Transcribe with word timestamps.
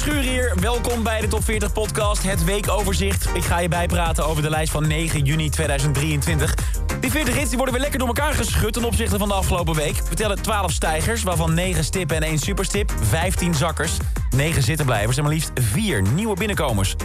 Verschuur 0.00 0.22
hier. 0.22 0.52
Welkom 0.60 1.02
bij 1.02 1.20
de 1.20 1.28
Top 1.28 1.44
40 1.44 1.72
podcast, 1.72 2.22
het 2.22 2.44
weekoverzicht. 2.44 3.28
Ik 3.34 3.42
ga 3.42 3.58
je 3.58 3.68
bijpraten 3.68 4.26
over 4.26 4.42
de 4.42 4.50
lijst 4.50 4.72
van 4.72 4.86
9 4.86 5.24
juni 5.24 5.50
2023. 5.50 6.54
Die 7.00 7.10
40 7.10 7.34
hits 7.34 7.48
die 7.48 7.56
worden 7.56 7.74
weer 7.74 7.82
lekker 7.82 7.98
door 7.98 8.08
elkaar 8.08 8.34
geschud 8.34 8.72
ten 8.72 8.84
opzichte 8.84 9.18
van 9.18 9.28
de 9.28 9.34
afgelopen 9.34 9.74
week. 9.74 10.02
We 10.08 10.14
tellen 10.14 10.42
12 10.42 10.72
stijgers, 10.72 11.22
waarvan 11.22 11.54
9 11.54 11.84
stippen 11.84 12.16
en 12.16 12.22
1 12.22 12.38
superstip. 12.38 12.92
15 13.00 13.54
zakkers, 13.54 13.96
9 14.30 14.62
zittenblijvers 14.62 15.16
en 15.16 15.22
maar 15.22 15.32
liefst 15.32 15.50
4 15.54 16.02
nieuwe 16.02 16.36
binnenkomers. 16.36 16.96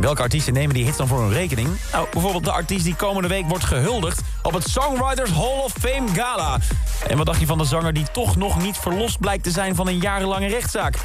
Welke 0.00 0.22
artiesten 0.22 0.52
nemen 0.52 0.74
die 0.74 0.84
hits 0.84 0.96
dan 0.96 1.08
voor 1.08 1.20
hun 1.20 1.32
rekening? 1.32 1.68
Nou, 1.92 2.06
bijvoorbeeld 2.12 2.44
de 2.44 2.52
artiest 2.52 2.84
die 2.84 2.96
komende 2.96 3.28
week 3.28 3.48
wordt 3.48 3.64
gehuldigd... 3.64 4.20
op 4.42 4.52
het 4.52 4.68
Songwriters 4.68 5.30
Hall 5.30 5.58
of 5.64 5.72
Fame 5.80 6.08
Gala. 6.14 6.58
En 7.06 7.16
wat 7.16 7.26
dacht 7.26 7.40
je 7.40 7.46
van 7.46 7.58
de 7.58 7.64
zanger 7.64 7.92
die 7.92 8.06
toch 8.12 8.36
nog 8.36 8.62
niet 8.62 8.76
verlost 8.76 9.18
blijkt 9.18 9.44
te 9.44 9.50
zijn... 9.50 9.74
van 9.74 9.88
een 9.88 9.98
jarenlange 9.98 10.48
rechtszaak? 10.48 10.96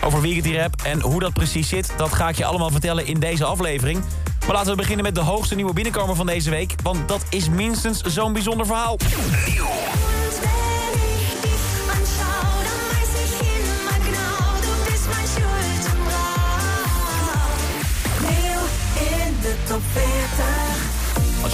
Over 0.00 0.22
het 0.34 0.44
hier 0.44 0.60
heb 0.60 0.74
en 0.84 1.00
hoe 1.00 1.20
dat 1.20 1.32
precies 1.32 1.68
zit... 1.68 1.92
dat 1.96 2.12
ga 2.12 2.28
ik 2.28 2.36
je 2.36 2.44
allemaal 2.44 2.70
vertellen 2.70 3.06
in 3.06 3.20
deze 3.20 3.44
aflevering. 3.44 4.02
Maar 4.46 4.54
laten 4.54 4.70
we 4.70 4.76
beginnen 4.76 5.04
met 5.04 5.14
de 5.14 5.20
hoogste 5.20 5.54
nieuwe 5.54 5.72
binnenkomer 5.72 6.16
van 6.16 6.26
deze 6.26 6.50
week... 6.50 6.74
want 6.82 7.08
dat 7.08 7.24
is 7.30 7.48
minstens 7.48 8.00
zo'n 8.00 8.32
bijzonder 8.32 8.66
verhaal. 8.66 8.96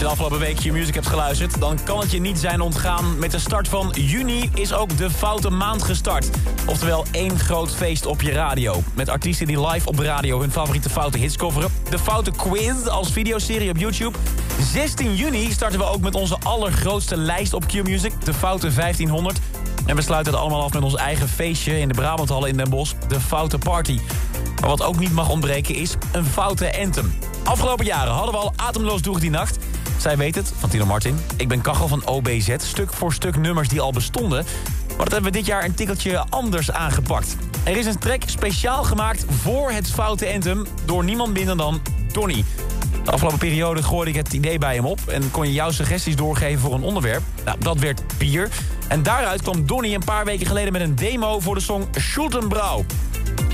Je 0.00 0.06
de 0.06 0.12
afgelopen 0.12 0.38
week 0.46 0.58
je 0.58 0.72
music 0.72 0.94
hebt 0.94 1.06
geluisterd... 1.06 1.60
dan 1.60 1.78
kan 1.84 2.00
het 2.00 2.10
je 2.10 2.20
niet 2.20 2.38
zijn 2.38 2.60
ontgaan. 2.60 3.18
Met 3.18 3.30
de 3.30 3.38
start 3.38 3.68
van 3.68 3.94
juni 3.96 4.50
is 4.54 4.72
ook 4.72 4.96
de 4.96 5.10
Foute 5.10 5.50
Maand 5.50 5.82
gestart. 5.82 6.30
Oftewel 6.66 7.04
één 7.10 7.38
groot 7.38 7.74
feest 7.74 8.06
op 8.06 8.22
je 8.22 8.32
radio. 8.32 8.82
Met 8.94 9.08
artiesten 9.08 9.46
die 9.46 9.66
live 9.66 9.88
op 9.88 9.96
de 9.96 10.04
radio 10.04 10.40
hun 10.40 10.50
favoriete 10.50 10.90
foute 10.90 11.18
hits 11.18 11.36
coveren. 11.36 11.70
De 11.90 11.98
Foute 11.98 12.30
Quiz 12.30 12.86
als 12.86 13.12
videoserie 13.12 13.70
op 13.70 13.76
YouTube. 13.76 14.18
16 14.72 15.14
juni 15.14 15.50
starten 15.50 15.78
we 15.78 15.84
ook 15.84 16.00
met 16.00 16.14
onze 16.14 16.36
allergrootste 16.42 17.16
lijst 17.16 17.52
op 17.52 17.66
Q-Music. 17.66 18.12
De 18.24 18.34
Foute 18.34 18.74
1500. 18.74 19.38
En 19.86 19.96
we 19.96 20.02
sluiten 20.02 20.32
het 20.32 20.42
allemaal 20.42 20.62
af 20.62 20.72
met 20.72 20.82
ons 20.82 20.94
eigen 20.94 21.28
feestje 21.28 21.78
in 21.78 21.88
de 21.88 21.94
Brabanthallen 21.94 22.48
in 22.48 22.56
Den 22.56 22.70
Bosch. 22.70 22.94
De 23.08 23.20
Foute 23.20 23.58
Party. 23.58 23.98
Maar 24.60 24.68
wat 24.68 24.82
ook 24.82 24.98
niet 24.98 25.12
mag 25.12 25.28
ontbreken 25.28 25.74
is 25.74 25.94
een 26.12 26.24
foute 26.24 26.78
anthem. 26.78 27.14
Afgelopen 27.44 27.84
jaren 27.84 28.12
hadden 28.12 28.34
we 28.34 28.40
al 28.40 28.52
ademloos 28.56 29.02
door 29.02 29.20
die 29.20 29.30
nacht. 29.30 29.58
Zij 30.00 30.16
weet 30.16 30.34
het, 30.34 30.52
van 30.58 30.68
Tino 30.68 30.86
Martin. 30.86 31.18
Ik 31.36 31.48
ben 31.48 31.60
kachel 31.60 31.88
van 31.88 32.06
OBZ, 32.06 32.54
stuk 32.58 32.92
voor 32.92 33.12
stuk 33.12 33.36
nummers 33.36 33.68
die 33.68 33.80
al 33.80 33.92
bestonden. 33.92 34.44
Maar 34.88 34.96
dat 34.96 35.12
hebben 35.12 35.32
we 35.32 35.38
dit 35.38 35.46
jaar 35.46 35.64
een 35.64 35.74
tikkeltje 35.74 36.24
anders 36.28 36.70
aangepakt. 36.70 37.36
Er 37.64 37.76
is 37.76 37.86
een 37.86 37.98
track 37.98 38.22
speciaal 38.26 38.84
gemaakt 38.84 39.24
voor 39.28 39.70
het 39.70 39.90
foute 39.90 40.32
anthem... 40.32 40.66
door 40.84 41.04
niemand 41.04 41.32
minder 41.32 41.56
dan 41.56 41.80
Donny. 42.12 42.44
De 43.04 43.10
afgelopen 43.10 43.38
periode 43.38 43.82
gooide 43.82 44.10
ik 44.10 44.16
het 44.16 44.32
idee 44.32 44.58
bij 44.58 44.74
hem 44.74 44.84
op... 44.84 45.00
en 45.06 45.30
kon 45.30 45.46
je 45.46 45.52
jouw 45.52 45.70
suggesties 45.70 46.16
doorgeven 46.16 46.60
voor 46.60 46.74
een 46.74 46.82
onderwerp. 46.82 47.22
Nou, 47.44 47.58
dat 47.60 47.78
werd 47.78 48.02
bier. 48.18 48.48
En 48.88 49.02
daaruit 49.02 49.42
kwam 49.42 49.66
Donny 49.66 49.94
een 49.94 50.04
paar 50.04 50.24
weken 50.24 50.46
geleden 50.46 50.72
met 50.72 50.82
een 50.82 50.94
demo 50.94 51.40
voor 51.40 51.54
de 51.54 51.60
song 51.60 51.88
Schultenbrouw. 51.94 52.84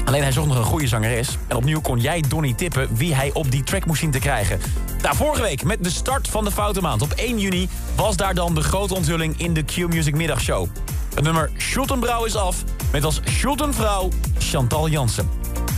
Alleen 0.06 0.22
hij 0.22 0.32
zocht 0.32 0.46
nog 0.46 0.56
een 0.56 0.64
goede 0.64 0.86
zangeres. 0.86 1.36
En 1.46 1.56
opnieuw 1.56 1.80
kon 1.80 2.00
jij 2.00 2.24
Donny 2.28 2.52
tippen 2.52 2.88
wie 2.96 3.14
hij 3.14 3.30
op 3.32 3.50
die 3.50 3.62
track 3.62 3.86
moest 3.86 4.00
zien 4.00 4.10
te 4.10 4.18
krijgen. 4.18 4.60
Nou, 5.02 5.16
vorige 5.16 5.42
week 5.42 5.64
met 5.64 5.84
de 5.84 5.90
start 5.90 6.28
van 6.28 6.44
de 6.44 6.50
Foute 6.50 6.80
Maand 6.80 7.02
op 7.02 7.12
1 7.12 7.38
juni... 7.38 7.68
was 7.96 8.16
daar 8.16 8.34
dan 8.34 8.54
de 8.54 8.60
grote 8.60 8.94
onthulling 8.94 9.38
in 9.38 9.54
de 9.54 9.62
Q-Music 9.62 10.14
middagshow. 10.14 10.66
Het 11.14 11.24
nummer 11.24 11.50
Schultenbrouw 11.56 12.24
is 12.24 12.36
af 12.36 12.64
met 12.92 13.04
als 13.04 13.20
Schultenvrouw 13.24 14.08
Chantal 14.38 14.88
Jansen. 14.88 15.28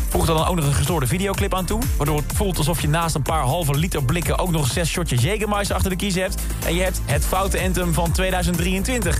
Voeg 0.08 0.28
er 0.28 0.34
dan 0.34 0.46
ook 0.46 0.56
nog 0.56 0.66
een 0.66 0.72
gestoorde 0.72 1.06
videoclip 1.06 1.54
aan 1.54 1.64
toe... 1.64 1.82
waardoor 1.96 2.16
het 2.16 2.32
voelt 2.34 2.58
alsof 2.58 2.80
je 2.80 2.88
naast 2.88 3.14
een 3.14 3.22
paar 3.22 3.42
halve 3.42 3.74
liter 3.74 4.04
blikken... 4.04 4.38
ook 4.38 4.50
nog 4.50 4.70
zes 4.70 4.90
shotjes 4.90 5.22
Jägermeister 5.22 5.74
achter 5.74 5.90
de 5.90 5.96
kies 5.96 6.14
hebt... 6.14 6.42
en 6.66 6.74
je 6.74 6.82
hebt 6.82 7.00
het 7.04 7.24
foute 7.24 7.60
anthem 7.60 7.92
van 7.92 8.12
2023. 8.12 9.18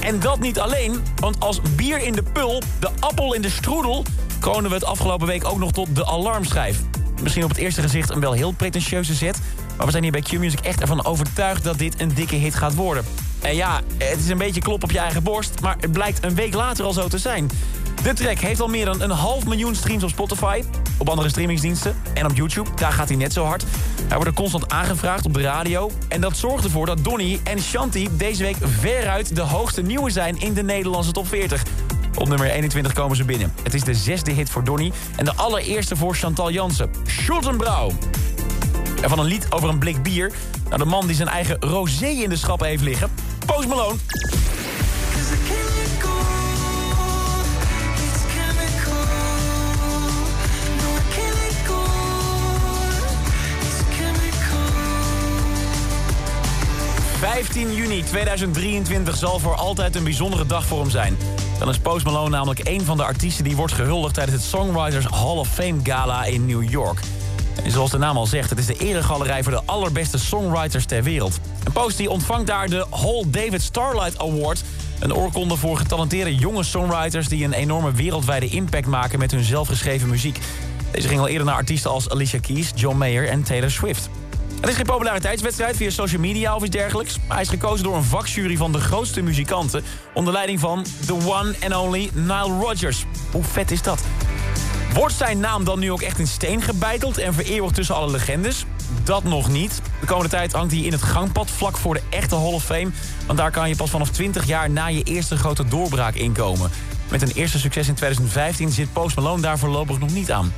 En 0.00 0.20
dat 0.20 0.40
niet 0.40 0.58
alleen, 0.58 1.02
want 1.14 1.40
als 1.40 1.60
bier 1.76 1.98
in 2.02 2.12
de 2.12 2.22
pul, 2.22 2.62
de 2.78 2.88
appel 3.00 3.34
in 3.34 3.42
de 3.42 3.50
stroedel... 3.50 4.04
kronen 4.42 4.70
we 4.70 4.76
het 4.76 4.84
afgelopen 4.84 5.26
week 5.26 5.44
ook 5.44 5.58
nog 5.58 5.72
tot 5.72 5.96
de 5.96 6.06
alarmschijf. 6.06 6.80
Misschien 7.22 7.42
op 7.42 7.48
het 7.48 7.58
eerste 7.58 7.82
gezicht 7.82 8.10
een 8.10 8.20
wel 8.20 8.32
heel 8.32 8.52
pretentieuze 8.52 9.14
zet... 9.14 9.38
maar 9.76 9.86
we 9.86 9.92
zijn 9.92 10.02
hier 10.02 10.12
bij 10.12 10.20
Q-Music 10.20 10.60
echt 10.60 10.80
ervan 10.80 11.04
overtuigd 11.04 11.64
dat 11.64 11.78
dit 11.78 12.00
een 12.00 12.14
dikke 12.14 12.36
hit 12.36 12.54
gaat 12.54 12.74
worden. 12.74 13.04
En 13.40 13.54
ja, 13.54 13.80
het 13.98 14.18
is 14.18 14.28
een 14.28 14.38
beetje 14.38 14.60
klop 14.60 14.82
op 14.82 14.90
je 14.90 14.98
eigen 14.98 15.22
borst... 15.22 15.60
maar 15.60 15.76
het 15.80 15.92
blijkt 15.92 16.24
een 16.24 16.34
week 16.34 16.54
later 16.54 16.84
al 16.84 16.92
zo 16.92 17.08
te 17.08 17.18
zijn... 17.18 17.50
De 18.02 18.12
track 18.12 18.38
heeft 18.38 18.60
al 18.60 18.68
meer 18.68 18.84
dan 18.84 19.00
een 19.00 19.10
half 19.10 19.44
miljoen 19.46 19.74
streams 19.74 20.02
op 20.02 20.08
Spotify, 20.08 20.62
op 20.98 21.08
andere 21.08 21.28
streamingsdiensten 21.28 21.96
en 22.14 22.24
op 22.24 22.36
YouTube. 22.36 22.70
Daar 22.74 22.92
gaat 22.92 23.08
hij 23.08 23.16
net 23.16 23.32
zo 23.32 23.44
hard. 23.44 23.64
Hij 24.08 24.16
wordt 24.16 24.26
er 24.26 24.32
constant 24.32 24.72
aangevraagd 24.72 25.26
op 25.26 25.34
de 25.34 25.40
radio. 25.40 25.90
En 26.08 26.20
dat 26.20 26.36
zorgt 26.36 26.64
ervoor 26.64 26.86
dat 26.86 27.04
Donny 27.04 27.40
en 27.44 27.60
Shanti 27.60 28.08
deze 28.12 28.42
week 28.42 28.56
veruit 28.60 29.36
de 29.36 29.40
hoogste 29.40 29.82
nieuwe 29.82 30.10
zijn 30.10 30.40
in 30.40 30.52
de 30.52 30.62
Nederlandse 30.62 31.12
top 31.12 31.28
40. 31.28 31.62
Op 32.14 32.28
nummer 32.28 32.50
21 32.50 32.92
komen 32.92 33.16
ze 33.16 33.24
binnen. 33.24 33.52
Het 33.62 33.74
is 33.74 33.82
de 33.82 33.94
zesde 33.94 34.30
hit 34.30 34.50
voor 34.50 34.64
Donny 34.64 34.92
en 35.16 35.24
de 35.24 35.34
allereerste 35.34 35.96
voor 35.96 36.14
Chantal 36.14 36.50
Jansen. 36.50 36.90
Schultenbrouw. 37.06 37.90
En 39.02 39.08
van 39.08 39.18
een 39.18 39.26
lied 39.26 39.46
over 39.50 39.68
een 39.68 39.78
blik 39.78 40.02
bier... 40.02 40.32
naar 40.68 40.78
de 40.78 40.84
man 40.84 41.06
die 41.06 41.16
zijn 41.16 41.28
eigen 41.28 41.56
rosé 41.60 42.06
in 42.06 42.28
de 42.28 42.36
schappen 42.36 42.66
heeft 42.66 42.82
liggen. 42.82 43.10
Post 43.46 43.68
Malone. 43.68 43.96
15 57.44 57.74
juni 57.74 58.02
2023 58.02 59.16
zal 59.16 59.38
voor 59.38 59.54
altijd 59.54 59.96
een 59.96 60.04
bijzondere 60.04 60.46
dag 60.46 60.66
voor 60.66 60.80
hem 60.80 60.90
zijn. 60.90 61.16
Dan 61.58 61.68
is 61.68 61.78
Post 61.78 62.04
Malone 62.04 62.30
namelijk 62.30 62.68
een 62.68 62.82
van 62.82 62.96
de 62.96 63.04
artiesten 63.04 63.44
die 63.44 63.56
wordt 63.56 63.72
gehuldigd... 63.72 64.14
tijdens 64.14 64.36
het 64.36 64.46
Songwriters 64.46 65.04
Hall 65.04 65.36
of 65.36 65.48
Fame 65.48 65.80
Gala 65.82 66.24
in 66.24 66.46
New 66.46 66.70
York. 66.70 67.00
En 67.64 67.70
zoals 67.70 67.90
de 67.90 67.98
naam 67.98 68.16
al 68.16 68.26
zegt, 68.26 68.50
het 68.50 68.58
is 68.58 68.66
de 68.66 68.76
eregalerij 68.76 69.42
voor 69.42 69.52
de 69.52 69.62
allerbeste 69.64 70.18
songwriters 70.18 70.84
ter 70.84 71.02
wereld. 71.02 71.38
En 71.64 71.72
Post 71.72 71.96
die 71.96 72.10
ontvangt 72.10 72.46
daar 72.46 72.68
de 72.68 72.86
Hall 72.90 73.24
David 73.26 73.62
Starlight 73.62 74.18
Award... 74.18 74.62
Een 74.98 75.14
oorkonde 75.14 75.56
voor 75.56 75.76
getalenteerde 75.76 76.34
jonge 76.34 76.62
songwriters... 76.62 77.28
die 77.28 77.44
een 77.44 77.52
enorme 77.52 77.92
wereldwijde 77.92 78.48
impact 78.48 78.86
maken 78.86 79.18
met 79.18 79.30
hun 79.30 79.44
zelfgeschreven 79.44 80.08
muziek. 80.08 80.38
Deze 80.90 81.08
ging 81.08 81.20
al 81.20 81.28
eerder 81.28 81.46
naar 81.46 81.56
artiesten 81.56 81.90
als 81.90 82.10
Alicia 82.10 82.40
Keys, 82.40 82.72
John 82.74 82.96
Mayer 82.96 83.28
en 83.28 83.42
Taylor 83.42 83.70
Swift. 83.70 84.10
Het 84.62 84.70
is 84.70 84.76
geen 84.76 84.86
populariteitswedstrijd 84.86 85.76
via 85.76 85.90
social 85.90 86.20
media 86.20 86.54
of 86.54 86.62
iets 86.62 86.76
dergelijks. 86.76 87.16
Maar 87.16 87.36
hij 87.36 87.42
is 87.42 87.48
gekozen 87.48 87.84
door 87.84 87.96
een 87.96 88.02
vakjury 88.02 88.56
van 88.56 88.72
de 88.72 88.78
grootste 88.78 89.20
muzikanten... 89.22 89.84
onder 90.14 90.32
leiding 90.32 90.60
van 90.60 90.84
the 91.06 91.14
one 91.14 91.54
and 91.62 91.76
only 91.76 92.10
Nile 92.12 92.58
Rodgers. 92.60 93.04
Hoe 93.30 93.44
vet 93.44 93.70
is 93.70 93.82
dat? 93.82 94.02
Wordt 94.94 95.14
zijn 95.14 95.40
naam 95.40 95.64
dan 95.64 95.78
nu 95.78 95.92
ook 95.92 96.00
echt 96.00 96.18
in 96.18 96.26
steen 96.26 96.62
gebeiteld 96.62 97.18
en 97.18 97.34
vereeuwigd 97.34 97.74
tussen 97.74 97.94
alle 97.94 98.10
legendes? 98.10 98.64
Dat 99.04 99.24
nog 99.24 99.48
niet. 99.48 99.82
De 100.00 100.06
komende 100.06 100.30
tijd 100.30 100.52
hangt 100.52 100.72
hij 100.72 100.80
in 100.80 100.92
het 100.92 101.02
gangpad 101.02 101.50
vlak 101.50 101.76
voor 101.76 101.94
de 101.94 102.02
echte 102.10 102.34
Hall 102.34 102.52
of 102.52 102.64
Fame. 102.64 102.90
Want 103.26 103.38
daar 103.38 103.50
kan 103.50 103.68
je 103.68 103.76
pas 103.76 103.90
vanaf 103.90 104.10
20 104.10 104.46
jaar 104.46 104.70
na 104.70 104.86
je 104.86 105.02
eerste 105.02 105.36
grote 105.36 105.64
doorbraak 105.64 106.14
inkomen. 106.14 106.70
Met 107.10 107.22
een 107.22 107.32
eerste 107.34 107.58
succes 107.58 107.88
in 107.88 107.94
2015 107.94 108.70
zit 108.70 108.92
Post 108.92 109.16
Malone 109.16 109.42
daar 109.42 109.58
voorlopig 109.58 109.98
nog 109.98 110.12
niet 110.12 110.32
aan. 110.32 110.52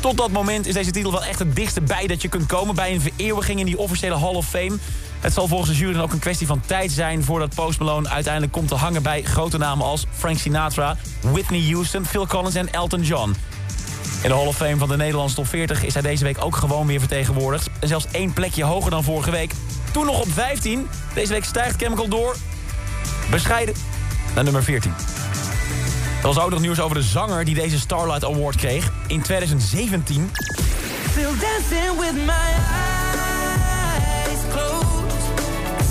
Tot 0.00 0.16
dat 0.16 0.30
moment 0.30 0.66
is 0.66 0.74
deze 0.74 0.90
titel 0.90 1.10
wel 1.10 1.24
echt 1.24 1.38
het 1.38 1.56
dichtste 1.56 1.80
bij 1.80 2.06
dat 2.06 2.22
je 2.22 2.28
kunt 2.28 2.46
komen... 2.46 2.74
bij 2.74 2.92
een 2.92 3.00
vereeuwiging 3.00 3.58
in 3.58 3.66
die 3.66 3.78
officiële 3.78 4.18
Hall 4.18 4.34
of 4.34 4.48
Fame. 4.48 4.76
Het 5.20 5.32
zal 5.32 5.48
volgens 5.48 5.70
de 5.70 5.76
jury 5.76 5.92
dan 5.92 6.02
ook 6.02 6.12
een 6.12 6.18
kwestie 6.18 6.46
van 6.46 6.60
tijd 6.66 6.92
zijn... 6.92 7.24
voordat 7.24 7.54
Post 7.54 7.78
Malone 7.78 8.08
uiteindelijk 8.08 8.52
komt 8.52 8.68
te 8.68 8.74
hangen 8.74 9.02
bij 9.02 9.22
grote 9.22 9.58
namen 9.58 9.86
als 9.86 10.04
Frank 10.10 10.38
Sinatra... 10.38 10.96
Whitney 11.20 11.70
Houston, 11.70 12.06
Phil 12.06 12.26
Collins 12.26 12.54
en 12.54 12.72
Elton 12.72 13.02
John. 13.02 13.34
In 14.22 14.28
de 14.28 14.34
Hall 14.34 14.46
of 14.46 14.56
Fame 14.56 14.76
van 14.76 14.88
de 14.88 14.96
Nederlandse 14.96 15.36
top 15.36 15.46
40 15.46 15.84
is 15.84 15.92
hij 15.92 16.02
deze 16.02 16.24
week 16.24 16.44
ook 16.44 16.56
gewoon 16.56 16.86
weer 16.86 17.00
vertegenwoordigd. 17.00 17.68
En 17.80 17.88
zelfs 17.88 18.06
één 18.10 18.32
plekje 18.32 18.64
hoger 18.64 18.90
dan 18.90 19.04
vorige 19.04 19.30
week. 19.30 19.52
Toen 19.92 20.06
nog 20.06 20.20
op 20.20 20.32
15. 20.32 20.88
Deze 21.14 21.32
week 21.32 21.44
stijgt 21.44 21.82
Chemical 21.82 22.08
door. 22.08 22.36
Bescheiden 23.30 23.74
naar 24.34 24.44
nummer 24.44 24.62
14. 24.62 24.92
Er 26.18 26.26
was 26.34 26.40
ook 26.40 26.50
nog 26.50 26.60
nieuws 26.60 26.80
over 26.80 26.96
de 26.96 27.02
zanger 27.02 27.44
die 27.44 27.54
deze 27.54 27.78
Starlight 27.78 28.24
Award 28.24 28.56
kreeg 28.56 28.90
in 29.06 29.22
2017. 29.22 30.30
Still 31.10 31.24
dancing 31.24 32.00
with 32.00 32.14
my 32.14 32.48
eyes 32.72 34.40
closed. 34.50 34.86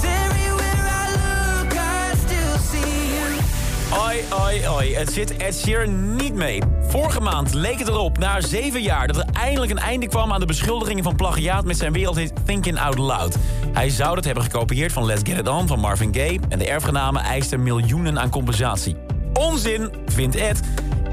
I 0.03 1.05
look, 1.11 1.73
I 1.73 2.17
still 2.25 2.57
see 2.71 3.09
you. 3.09 4.05
Oi, 4.07 4.23
oi, 4.45 4.67
oi. 4.67 4.95
Het 4.95 5.13
zit 5.13 5.37
Ed 5.37 5.55
Sheeran 5.55 6.15
niet 6.15 6.33
mee. 6.33 6.61
Vorige 6.87 7.19
maand 7.19 7.53
leek 7.53 7.79
het 7.79 7.87
erop, 7.87 8.17
na 8.17 8.41
zeven 8.41 8.81
jaar, 8.81 9.07
dat 9.07 9.17
er 9.17 9.25
eindelijk 9.33 9.71
een 9.71 9.77
einde 9.77 10.07
kwam 10.07 10.31
aan 10.33 10.39
de 10.39 10.45
beschuldigingen 10.45 11.03
van 11.03 11.15
plagiaat 11.15 11.65
met 11.65 11.77
zijn 11.77 11.93
wereldhit 11.93 12.33
Thinking 12.45 12.79
Out 12.79 12.97
Loud. 12.97 13.35
Hij 13.73 13.89
zou 13.89 14.15
dat 14.15 14.25
hebben 14.25 14.43
gekopieerd 14.43 14.91
van 14.91 15.05
Let's 15.05 15.21
Get 15.23 15.39
It 15.39 15.47
On 15.47 15.67
van 15.67 15.79
Marvin 15.79 16.13
Gaye 16.13 16.39
en 16.49 16.59
de 16.59 16.69
erfgenamen 16.69 17.21
eisten 17.21 17.63
miljoenen 17.63 18.19
aan 18.19 18.29
compensatie. 18.29 19.06
Onzin, 19.37 19.91
vindt 20.05 20.35
Ed. 20.35 20.59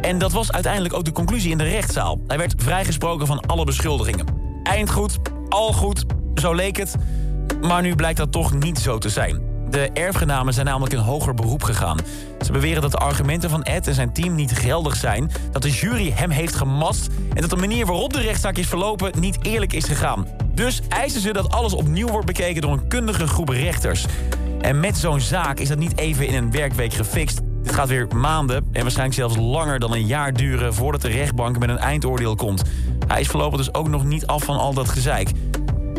En 0.01 0.19
dat 0.19 0.33
was 0.33 0.53
uiteindelijk 0.53 0.95
ook 0.95 1.05
de 1.05 1.13
conclusie 1.13 1.51
in 1.51 1.59
de 1.59 1.65
rechtszaal. 1.65 2.21
Hij 2.27 2.39
werd 2.39 2.55
vrijgesproken 2.57 3.27
van 3.27 3.41
alle 3.41 3.65
beschuldigingen. 3.65 4.27
Eindgoed, 4.63 5.19
al 5.49 5.73
goed, 5.73 6.05
zo 6.35 6.55
leek 6.55 6.77
het. 6.77 6.95
Maar 7.61 7.83
nu 7.83 7.95
blijkt 7.95 8.19
dat 8.19 8.33
toch 8.33 8.55
niet 8.55 8.79
zo 8.79 8.99
te 8.99 9.09
zijn. 9.09 9.43
De 9.71 9.91
erfgenamen 9.93 10.55
zijn 10.55 10.67
namelijk 10.67 10.93
in 10.93 10.99
hoger 10.99 11.35
beroep 11.35 11.63
gegaan. 11.63 11.99
Ze 12.41 12.53
beweren 12.53 12.83
dat 12.83 12.91
de 12.91 12.97
argumenten 12.97 13.51
van 13.51 13.63
Ed 13.63 13.87
en 13.87 13.95
zijn 13.95 14.13
team 14.13 14.35
niet 14.35 14.53
geldig 14.53 14.97
zijn... 14.97 15.31
dat 15.53 15.63
de 15.63 15.71
jury 15.71 16.11
hem 16.11 16.31
heeft 16.31 16.55
gemast... 16.55 17.09
en 17.35 17.41
dat 17.41 17.51
de 17.51 17.57
manier 17.57 17.87
waarop 17.87 18.13
de 18.13 18.21
rechtszaak 18.21 18.57
is 18.57 18.67
verlopen 18.67 19.21
niet 19.21 19.39
eerlijk 19.43 19.73
is 19.73 19.85
gegaan. 19.85 20.27
Dus 20.55 20.81
eisen 20.89 21.21
ze 21.21 21.33
dat 21.33 21.53
alles 21.53 21.73
opnieuw 21.73 22.09
wordt 22.09 22.27
bekeken 22.27 22.63
door 22.63 22.73
een 22.73 22.89
kundige 22.89 23.27
groep 23.27 23.49
rechters. 23.49 24.07
En 24.61 24.81
met 24.81 24.97
zo'n 24.97 25.21
zaak 25.21 25.61
is 25.61 25.69
dat 25.69 25.79
niet 25.79 25.99
even 25.99 26.27
in 26.27 26.35
een 26.35 26.51
werkweek 26.51 26.93
gefixt. 26.93 27.41
Dit 27.65 27.75
gaat 27.75 27.89
weer 27.89 28.07
maanden 28.15 28.69
en 28.73 28.83
waarschijnlijk 28.83 29.19
zelfs 29.19 29.37
langer 29.37 29.79
dan 29.79 29.93
een 29.93 30.07
jaar 30.07 30.33
duren... 30.33 30.75
voordat 30.75 31.01
de 31.03 31.09
rechtbank 31.09 31.59
met 31.59 31.69
een 31.69 31.79
eindoordeel 31.79 32.35
komt. 32.35 32.63
Hij 33.07 33.21
is 33.21 33.27
voorlopig 33.27 33.59
dus 33.59 33.75
ook 33.75 33.89
nog 33.89 34.05
niet 34.05 34.27
af 34.27 34.45
van 34.45 34.57
al 34.57 34.75
dat 34.75 34.89
gezeik. 34.89 35.31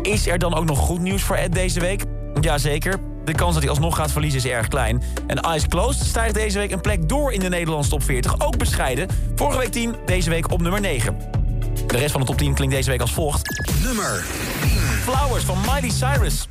Is 0.02 0.26
er 0.26 0.38
dan 0.38 0.54
ook 0.54 0.64
nog 0.64 0.78
goed 0.78 1.00
nieuws 1.00 1.22
voor 1.22 1.36
Ed 1.36 1.52
deze 1.52 1.80
week? 1.80 2.04
Jazeker. 2.40 3.00
De 3.24 3.32
kans 3.32 3.52
dat 3.52 3.62
hij 3.62 3.70
alsnog 3.70 3.96
gaat 3.96 4.12
verliezen 4.12 4.38
is 4.38 4.46
erg 4.46 4.68
klein. 4.68 5.02
En 5.26 5.40
Eyes 5.40 5.68
Closed 5.68 6.06
stijgt 6.06 6.34
deze 6.34 6.58
week 6.58 6.70
een 6.70 6.80
plek 6.80 7.08
door 7.08 7.32
in 7.32 7.40
de 7.40 7.48
Nederlandse 7.48 7.90
top 7.90 8.02
40. 8.02 8.40
Ook 8.40 8.56
bescheiden. 8.56 9.08
Vorige 9.34 9.58
week 9.58 9.72
10, 9.72 9.94
deze 10.04 10.30
week 10.30 10.52
op 10.52 10.60
nummer 10.60 10.80
9. 10.80 11.16
De 11.86 11.96
rest 11.96 12.10
van 12.12 12.20
de 12.20 12.26
top 12.26 12.38
10 12.38 12.54
klinkt 12.54 12.74
deze 12.74 12.90
week 12.90 13.00
als 13.00 13.12
volgt. 13.12 13.70
Nummer 13.82 14.24
Flowers 15.02 15.44
van 15.44 15.58
Miley 15.60 15.90
Cyrus. 15.90 16.48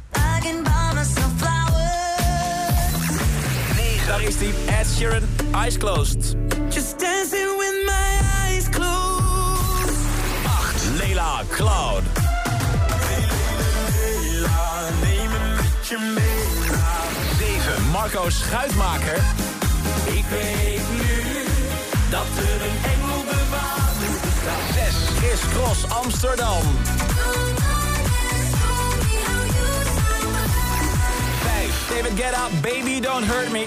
Daar 4.15 4.23
is 4.23 4.37
die 4.37 4.53
Ed 4.65 4.87
Sheeran, 4.97 5.23
Eyes 5.51 5.77
Closed. 5.77 6.35
Just 6.69 6.99
dancing 6.99 7.57
with 7.57 7.85
my 7.85 8.19
eyes 8.45 8.69
closed. 8.69 9.91
8. 10.45 10.99
Leila, 10.99 11.43
Cloud. 11.49 12.03
Marco 17.91 18.29
Schuitmaker. 18.29 19.23
Ik 20.05 20.25
weet 20.29 20.81
nu 20.91 21.43
dat 22.09 22.27
er 22.37 22.61
een 22.61 22.91
engel 22.91 23.23
bewaart. 23.23 23.95
6. 24.73 25.17
Chris 25.17 25.39
Cross, 25.53 25.89
Amsterdam. 25.89 26.63
David 32.05 32.23
Guetta, 32.23 32.49
Baby 32.61 32.99
Don't 32.99 33.23
Hurt 33.23 33.51
Me. 33.51 33.65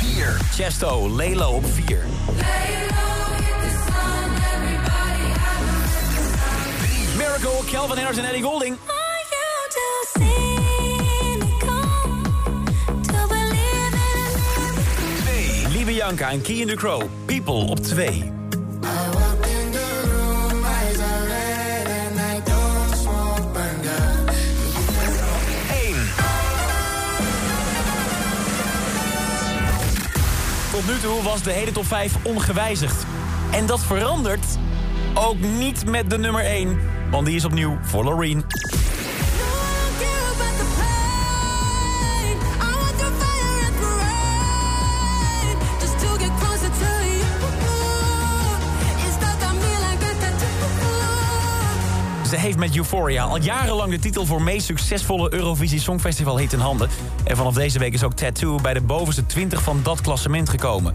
4. 0.00 0.36
Chesto, 0.52 1.06
Lelo 1.06 1.50
op 1.50 1.64
4. 1.64 2.04
Miracle, 7.16 7.64
Calvin 7.70 7.98
Harris 7.98 8.18
en 8.18 8.24
Ellie 8.24 8.42
Golding. 8.42 8.76
Bianca 15.84 16.30
en 16.30 16.42
Key 16.42 16.60
in 16.60 16.66
the 16.66 16.74
Crow. 16.74 17.08
People 17.26 17.70
op 17.70 17.78
2. 17.78 18.45
Tot 30.76 30.86
nu 30.86 30.98
toe 31.00 31.22
was 31.22 31.42
de 31.42 31.52
hele 31.52 31.72
top 31.72 31.86
5 31.86 32.14
ongewijzigd. 32.22 33.06
En 33.52 33.66
dat 33.66 33.84
verandert 33.84 34.46
ook 35.14 35.38
niet 35.38 35.86
met 35.86 36.10
de 36.10 36.18
nummer 36.18 36.44
1. 36.44 36.78
Want 37.10 37.26
die 37.26 37.36
is 37.36 37.44
opnieuw 37.44 37.78
voor 37.82 38.04
Loreen. 38.04 38.44
Heeft 52.46 52.58
met 52.58 52.76
Euphoria 52.76 53.24
al 53.24 53.40
jarenlang 53.40 53.90
de 53.90 53.98
titel 53.98 54.26
voor 54.26 54.42
meest 54.42 54.66
succesvolle 54.66 55.34
Eurovisie 55.34 55.80
Songfestival 55.80 56.38
hit 56.38 56.52
in 56.52 56.58
handen. 56.58 56.88
En 57.24 57.36
vanaf 57.36 57.54
deze 57.54 57.78
week 57.78 57.92
is 57.92 58.02
ook 58.02 58.12
Tattoo 58.12 58.58
bij 58.60 58.74
de 58.74 58.80
bovenste 58.80 59.26
20 59.26 59.62
van 59.62 59.80
dat 59.82 60.00
klassement 60.00 60.48
gekomen. 60.48 60.94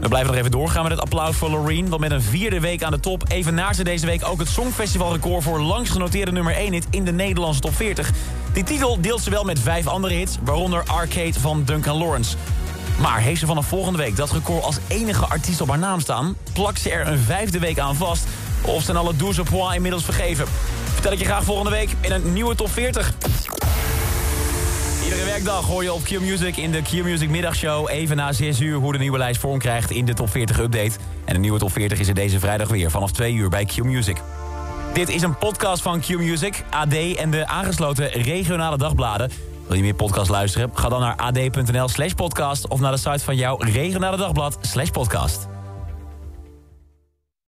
We 0.00 0.08
blijven 0.08 0.30
nog 0.30 0.38
even 0.38 0.50
doorgaan 0.50 0.82
met 0.82 0.92
het 0.92 1.00
applaus 1.00 1.36
voor 1.36 1.50
Loreen... 1.50 1.88
want 1.88 2.00
met 2.00 2.10
een 2.10 2.22
vierde 2.22 2.60
week 2.60 2.82
aan 2.82 2.90
de 2.90 3.00
top 3.00 3.24
evenaart 3.28 3.76
ze 3.76 3.84
deze 3.84 4.06
week 4.06 4.24
ook 4.26 4.38
het 4.38 4.48
Songfestivalrecord... 4.48 5.42
voor 5.42 5.60
langst 5.60 5.92
genoteerde 5.92 6.32
nummer 6.32 6.54
1 6.54 6.72
hit 6.72 6.86
in 6.90 7.04
de 7.04 7.12
Nederlandse 7.12 7.60
top 7.60 7.74
40. 7.74 8.10
Die 8.52 8.64
titel 8.64 9.00
deelt 9.00 9.22
ze 9.22 9.30
wel 9.30 9.44
met 9.44 9.60
vijf 9.60 9.86
andere 9.86 10.14
hits, 10.14 10.38
waaronder 10.44 10.82
Arcade 10.86 11.40
van 11.40 11.64
Duncan 11.64 11.98
Lawrence. 11.98 12.36
Maar 13.00 13.20
heeft 13.20 13.40
ze 13.40 13.46
vanaf 13.46 13.66
volgende 13.66 13.98
week 13.98 14.16
dat 14.16 14.30
record 14.30 14.62
als 14.62 14.78
enige 14.88 15.26
artiest 15.26 15.60
op 15.60 15.68
haar 15.68 15.78
naam 15.78 16.00
staan... 16.00 16.36
plakt 16.52 16.80
ze 16.80 16.90
er 16.90 17.06
een 17.06 17.18
vijfde 17.18 17.58
week 17.58 17.78
aan 17.78 17.96
vast... 17.96 18.24
of 18.62 18.82
zijn 18.82 18.96
alle 18.96 19.16
douze 19.16 19.42
points 19.42 19.74
inmiddels 19.74 20.04
vergeven? 20.04 20.46
Vertel 21.04 21.22
ik 21.22 21.28
je 21.28 21.32
graag 21.34 21.44
volgende 21.44 21.70
week 21.70 21.90
in 22.00 22.12
een 22.12 22.32
nieuwe 22.32 22.54
top 22.54 22.70
40. 22.70 23.12
Iedere 25.04 25.24
werkdag 25.24 25.66
hoor 25.66 25.82
je 25.82 25.92
op 25.92 26.02
Q-Music 26.02 26.56
in 26.56 26.70
de 26.70 26.82
Q-Music 26.82 27.28
middagshow... 27.28 27.88
even 27.90 28.16
na 28.16 28.32
6 28.32 28.60
uur 28.60 28.78
hoe 28.78 28.92
de 28.92 28.98
nieuwe 28.98 29.18
lijst 29.18 29.40
vorm 29.40 29.58
krijgt 29.58 29.90
in 29.90 30.04
de 30.04 30.14
top 30.14 30.30
40 30.30 30.58
update. 30.58 30.92
En 31.24 31.34
de 31.34 31.40
nieuwe 31.40 31.58
top 31.58 31.72
40 31.72 31.98
is 31.98 32.08
er 32.08 32.14
deze 32.14 32.38
vrijdag 32.38 32.68
weer 32.68 32.90
vanaf 32.90 33.12
2 33.12 33.32
uur 33.32 33.48
bij 33.48 33.64
Q-Music. 33.64 34.16
Dit 34.92 35.08
is 35.08 35.22
een 35.22 35.38
podcast 35.38 35.82
van 35.82 36.00
Q-Music, 36.00 36.64
AD 36.70 36.94
en 37.16 37.30
de 37.30 37.46
aangesloten 37.46 38.08
regionale 38.08 38.78
dagbladen. 38.78 39.30
Wil 39.66 39.76
je 39.76 39.82
meer 39.82 39.94
podcast 39.94 40.30
luisteren? 40.30 40.70
Ga 40.74 40.88
dan 40.88 41.00
naar 41.00 41.16
ad.nl 41.16 41.88
slash 41.88 42.12
podcast... 42.12 42.68
of 42.68 42.80
naar 42.80 42.92
de 42.92 42.98
site 42.98 43.24
van 43.24 43.36
jouw 43.36 43.56
regionale 43.58 44.16
dagblad 44.16 44.58
slash 44.60 44.90
podcast. 44.90 45.53